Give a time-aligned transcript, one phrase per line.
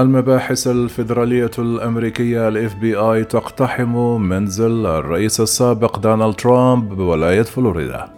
[0.00, 8.08] المباحث الفيدرالية الأمريكية الاف بي اي تقتحم منزل الرئيس السابق دونالد ترامب بولاية فلوريدا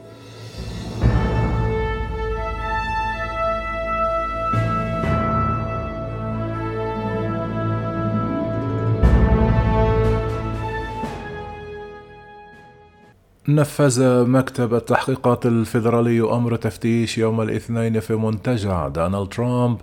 [13.49, 19.79] نفذ مكتب التحقيقات الفيدرالي أمر تفتيش يوم الاثنين في منتجع دونالد ترامب.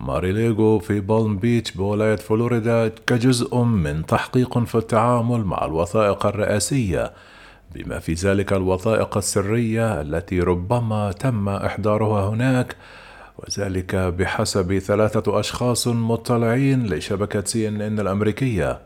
[0.00, 7.12] ماريلاغو في بالم بيتش بولاية فلوريدا كجزء من تحقيق في التعامل مع الوثائق الرئاسية.
[7.74, 12.76] بما في ذلك الوثائق السرية التي ربما تم إحضارها هناك
[13.38, 18.80] وذلك بحسب ثلاثة أشخاص مطلعين لشبكة سي إن إن الأمريكية.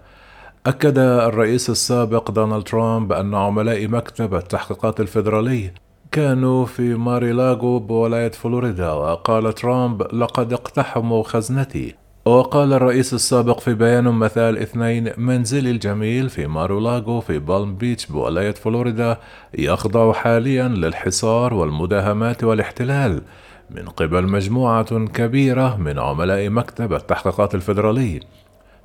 [0.67, 5.71] أكد الرئيس السابق دونالد ترامب أن عملاء مكتب التحقيقات الفيدرالي
[6.13, 11.95] كانوا في ماريلاغو بولاية فلوريدا وقال ترامب لقد اقتحموا خزنتي.
[12.25, 18.51] وقال الرئيس السابق في بيان مساء الاثنين منزلي الجميل في ماريلاغو في بالم بيتش بولاية
[18.55, 19.19] فلوريدا
[19.55, 23.23] يخضع حاليا للحصار والمداهمات والاحتلال
[23.71, 28.21] من قبل مجموعة كبيرة من عملاء مكتب التحقيقات الفيدرالي.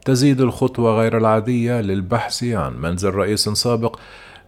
[0.06, 4.00] تزيد الخطوة غير العادية للبحث عن منزل رئيس سابق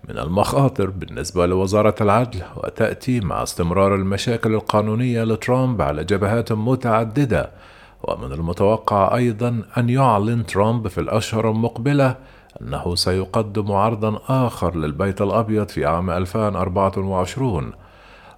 [0.10, 7.52] من المخاطر بالنسبة لوزارة العدل وتأتي مع استمرار المشاكل القانونية لترامب على جبهات متعددة.
[8.04, 12.16] ومن المتوقع أيضا أن يعلن ترامب في الأشهر المقبلة
[12.62, 17.72] أنه سيقدم عرضا آخر للبيت الأبيض في عام 2024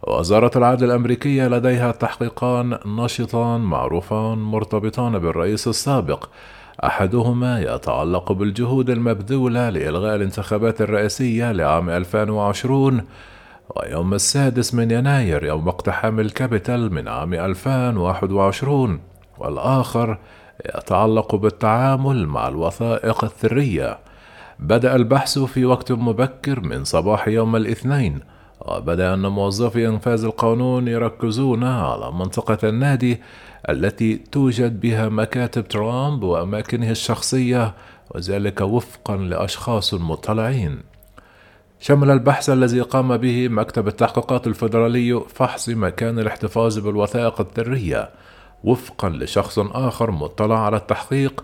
[0.08, 6.26] وزارة العدل الأمريكية لديها تحقيقان نشطان معروفان مرتبطان بالرئيس السابق.
[6.84, 13.02] أحدهما يتعلق بالجهود المبذولة لإلغاء الانتخابات الرئاسية لعام 2020
[13.76, 19.00] ويوم السادس من يناير يوم اقتحام الكابيتال من عام 2021
[19.38, 20.18] والآخر
[20.76, 24.00] يتعلق بالتعامل مع الوثائق الثرية.
[24.60, 28.20] بدأ البحث في وقت مبكر من صباح يوم الاثنين
[28.66, 33.22] وبدا أن موظفي إنفاذ القانون يركزون على منطقة النادي
[33.70, 37.74] التي توجد بها مكاتب ترامب وأماكنه الشخصية
[38.16, 40.80] وذلك وفقا لأشخاص مطلعين.
[41.80, 48.10] شمل البحث الذي قام به مكتب التحقيقات الفيدرالي فحص مكان الاحتفاظ بالوثائق الذرية
[48.64, 51.44] وفقا لشخص آخر مطلع على التحقيق.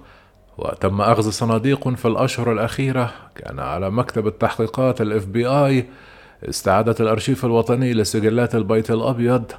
[0.58, 5.86] وتم أخذ صناديق في الأشهر الأخيرة كان على مكتب التحقيقات الاف بي اي
[6.44, 9.52] استعادة الأرشيف الوطني لسجلات البيت الأبيض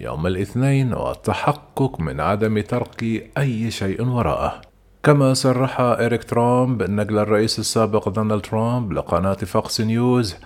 [0.00, 3.02] يوم الاثنين والتحقق من عدم ترك
[3.38, 4.60] أي شيء وراءه.
[5.02, 10.36] كما صرح إريك ترامب نقل الرئيس السابق دونالد ترامب لقناة فوكس نيوز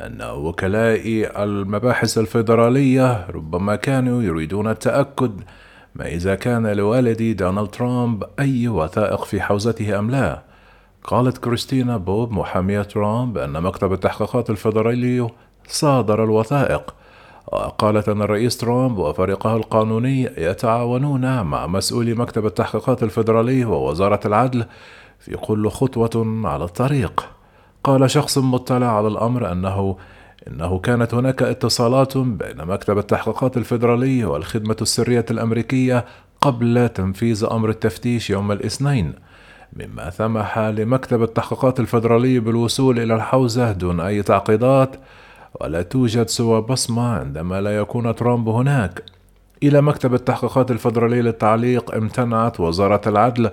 [0.00, 1.02] أن وكلاء
[1.44, 5.40] المباحث الفيدرالية ربما كانوا يريدون التأكد
[5.94, 10.51] ما إذا كان لوالدي دونالد ترامب أي وثائق في حوزته أم لا.
[11.04, 15.28] قالت كريستينا بوب محامية ترامب أن مكتب التحقيقات الفيدرالي
[15.66, 16.94] صادر الوثائق
[17.46, 24.64] وقالت أن الرئيس ترامب وفريقه القانوني يتعاونون مع مسؤولي مكتب التحقيقات الفيدرالي ووزارة العدل
[25.18, 27.28] في كل خطوة على الطريق.
[27.84, 29.96] قال شخص مطلع على الأمر أنه
[30.48, 36.04] إنه كانت هناك اتصالات بين مكتب التحقيقات الفيدرالي والخدمة السرية الأمريكية
[36.40, 39.12] قبل تنفيذ أمر التفتيش يوم الاثنين،
[39.76, 44.96] مما سمح لمكتب التحقيقات الفيدرالي بالوصول إلى الحوزة دون أي تعقيدات
[45.60, 49.02] ولا توجد سوى بصمة عندما لا يكون ترامب هناك.
[49.62, 53.50] إلى مكتب التحقيقات الفدرالي للتعليق امتنعت وزارة العدل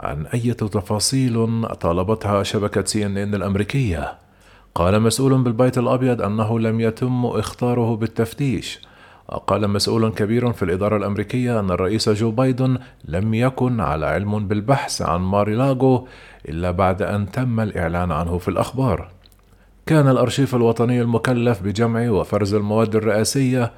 [0.00, 4.18] عن أي تفاصيل طالبتها شبكة سي إن إن الأمريكية.
[4.74, 8.80] قال مسؤول بالبيت الأبيض أنه لم يتم إختاره بالتفتيش.
[9.28, 15.02] وقال مسؤول كبير في الإدارة الأمريكية أن الرئيس جو بايدن لم يكن على علم بالبحث
[15.02, 16.08] عن ماريلاغو
[16.48, 19.08] إلا بعد أن تم الإعلان عنه في الأخبار.
[19.86, 23.72] كان الأرشيف الوطني المكلف بجمع وفرز المواد الرئاسية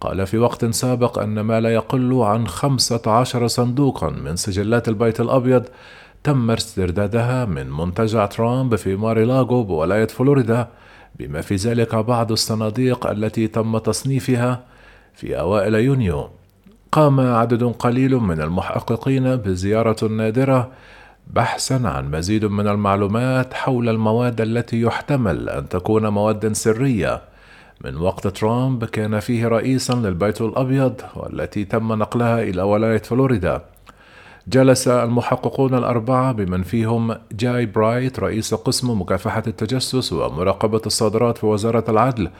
[0.00, 5.20] قال في وقت سابق أن ما لا يقل عن خمسة عشر صندوقا من سجلات البيت
[5.20, 5.64] الأبيض
[6.24, 10.68] تم استردادها من منتجع ترامب في ماريلاغو بولاية فلوريدا
[11.18, 14.73] بما في ذلك بعض الصناديق التي تم تصنيفها
[15.14, 16.30] في أوائل يونيو.
[16.92, 20.70] قام عدد قليل من المحققين بزيارة نادرة
[21.30, 27.22] بحثا عن مزيد من المعلومات حول المواد التي يحتمل أن تكون مواد سرية.
[27.84, 33.62] من وقت ترامب كان فيه رئيسا للبيت الأبيض والتي تم نقلها إلى ولاية فلوريدا.
[34.48, 41.84] جلس المحققون الأربعة بمن فيهم جاي برات رئيس قسم مكافحة التجسس ومراقبة الصادرات في وزارة
[41.88, 42.30] العدل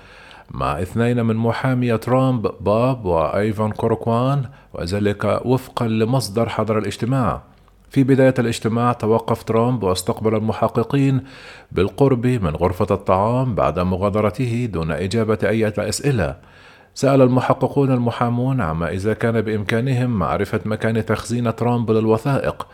[0.51, 7.43] مع اثنين من محامي ترامب بوب وإيفان كوركوران وذلك وفقا لمصدر حضر الاجتماع.
[7.91, 11.21] في بداية الاجتماع توقف ترامب واستقبل المحققين
[11.73, 16.37] بالقرب من غرفة الطعام بعد مغادرته دون إجابة أي أسئلة.
[16.95, 22.67] سأل المحققون المحامون عما إذا كان بإمكانهم معرفة مكان تخزين ترامب للوثائق.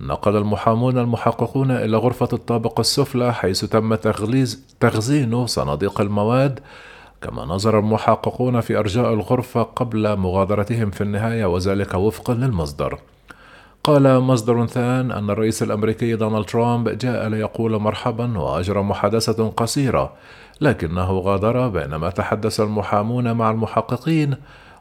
[0.00, 6.60] نقل المحامون المحققون إلى غرفة الطابق السفلى حيث تم تغليز تخزين صناديق المواد
[7.22, 12.98] كما نظر المحققون في أرجاء الغرفة قبل مغادرتهم في النهاية وذلك وفقا للمصدر.
[13.84, 20.12] قال مصدر ثان أن الرئيس الأمريكي دونالد ترامب جاء ليقول مرحبا وأجرى محادثة قصيرة
[20.60, 24.34] لكنه غادر بينما تحدث المحامون مع المحققين.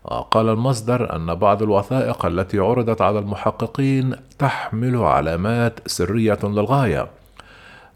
[0.04, 7.08] وقال المصدر أن بعض الوثائق التي عرضت على المحققين تحمل علامات سرية للغاية.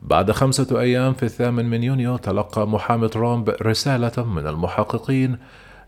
[0.06, 5.38] بعد خمسة أيام في الثامن من يونيو تلقى محامي ترامب رسالة من المحققين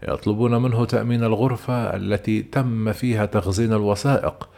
[0.03, 4.50] يطلبون منه تأمين الغرفة التي تم فيها تخزين الوثائق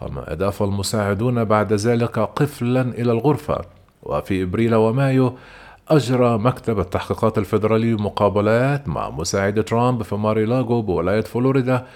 [0.00, 3.60] كما أضاف المساعدون بعد ذلك قفلا إلى الغرفة.
[4.02, 5.38] وفي إبريل ومايو
[5.88, 11.86] أجرى مكتب التحقيقات الفيدرالي مقابلات مع مساعد ترامب في ماريلاغو بولاية فلوريدا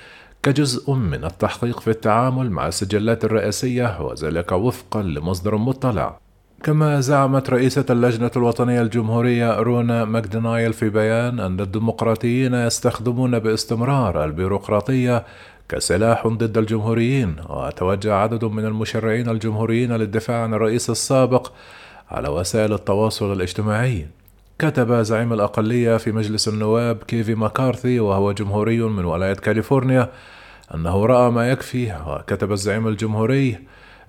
[0.43, 6.30] كجزء من التحقيق في التعامل مع السجلات الرئاسية وذلك وفقا لمصدر مطلع.
[6.65, 15.25] كما زعمت رئيسة اللجنة الوطنية الجمهورية رونا ماكدانيال في بيان أن الديمقراطيين يستخدمون باستمرار البيروقراطية
[15.69, 21.53] كسلاح ضد الجمهوريين وتوجه عدد من المشرعين الجمهوريين للدفاع عن الرئيس السابق
[22.11, 24.07] على وسائل التواصل الاجتماعي.
[24.59, 30.11] كتب زعيم الأقلية في مجلس النواب كيفن ماكارثي وهو جمهوري من ولاية كاليفورنيا
[30.75, 33.59] أنه رأى ما يكفي وكتب الزعيم الجمهوري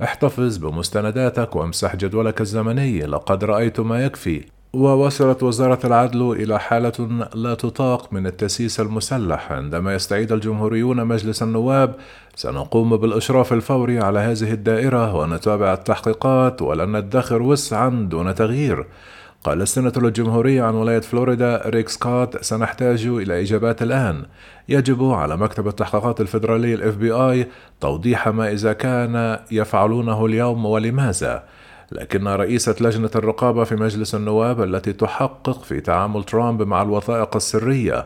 [0.03, 4.45] احتفظ بمستنداتك وامسح جدولك الزمني لقد رأيت ما يكفي.
[4.73, 9.51] ووصلت وزارة العدل إلى حالة لا تطاق من التسييس المسلح.
[9.51, 11.95] عندما يستعيد الجمهوريون مجلس النواب
[12.35, 18.85] سنقوم بالإشراف الفوري على هذه الدائرة ونتابع التحقيقات ولن ندخر وسعا دون تغيير.
[19.43, 24.25] قال السناتور الجمهوري عن ولاية فلوريدا ريك سكوت سنحتاج إلى إجابات الآن.
[24.69, 27.47] يجب على مكتب التحقيقات الفيدرالي الـ FBI
[27.79, 31.43] توضيح ما إذا كان يفعلونه اليوم ولماذا.
[31.91, 38.05] لكن رئيسة لجنة الرقابة في مجلس النواب التي تحقق في تعامل ترامب مع الوثائق السرية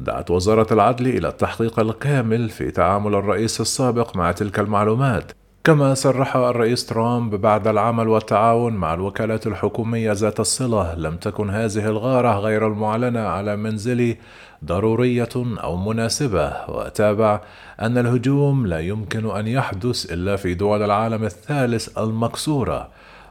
[0.00, 5.32] دعت وزارة العدل إلى التحقيق الكامل في تعامل الرئيس السابق مع تلك المعلومات.
[5.66, 11.86] كما صرح الرئيس ترامب بعد العمل والتعاون مع الوكالات الحكومية ذات الصلة لم تكن هذه
[11.86, 14.16] الغارة غير المعلنة على منزلي
[14.64, 16.52] ضرورية أو مناسبة.
[16.68, 17.40] وتابع
[17.80, 22.88] أن الهجوم لا يمكن أن يحدث إلا في دول العالم الثالث المكسورة.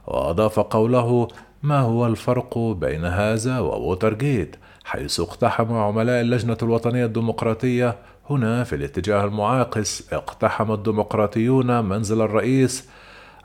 [0.08, 1.28] وأضاف قوله
[1.64, 4.56] ما هو الفرق بين هذا وووترجيت
[4.86, 7.96] حيث اقتحم عملاء اللجنة الوطنية الديمقراطية
[8.30, 12.90] هنا في الاتجاه المعاكس اقتحم الديمقراطيون منزل الرئيس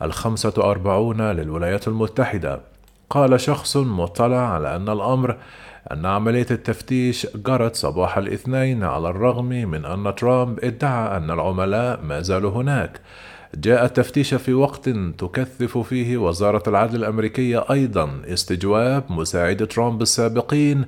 [0.02, 2.60] الخمسة وأربعون للولايات المتحدة.
[3.10, 5.36] قال شخص مطلع على أن الأمر
[5.92, 12.20] أن عملية التفتيش جرت صباح الاثنين على الرغم من أن ترامب ادعى أن العملاء ما
[12.20, 13.00] زالوا هناك.
[13.54, 14.88] جاء التفتيش في وقت
[15.18, 20.84] تكثف فيه وزارة العدل الأمريكية أيضا استجواب مساعد ترامب السابقين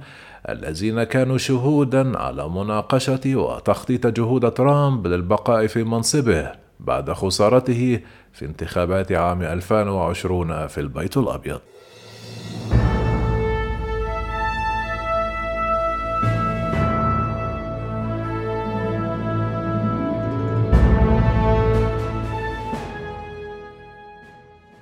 [0.48, 8.00] الذين كانوا شهودا على مناقشة وتخطيط جهود ترامب للبقاء في منصبه بعد خسارته
[8.32, 11.61] في انتخابات عام 2020 في البيت الأبيض.